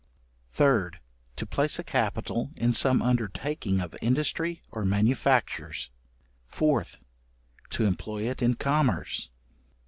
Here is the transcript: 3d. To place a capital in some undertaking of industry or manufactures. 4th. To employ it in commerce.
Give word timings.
3d. 0.55 0.95
To 1.35 1.45
place 1.45 1.77
a 1.77 1.83
capital 1.83 2.49
in 2.55 2.73
some 2.73 3.03
undertaking 3.03 3.79
of 3.79 3.95
industry 4.01 4.63
or 4.71 4.83
manufactures. 4.83 5.91
4th. 6.51 7.03
To 7.69 7.85
employ 7.85 8.23
it 8.27 8.41
in 8.41 8.55
commerce. 8.55 9.29